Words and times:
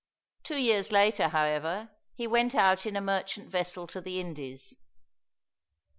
Two 0.41 0.57
years 0.57 0.91
later, 0.91 1.27
however, 1.27 1.91
he 2.15 2.25
went 2.25 2.55
out 2.55 2.87
in 2.87 2.95
a 2.95 3.01
merchant 3.01 3.49
vessel 3.51 3.85
to 3.85 4.01
the 4.01 4.19
Indies. 4.19 4.75